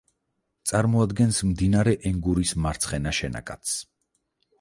წარმოადგენს 0.69 1.41
მდინარე 1.49 1.93
ენგურის 2.11 2.53
მარცხენა 2.65 3.13
შენაკადს. 3.19 3.75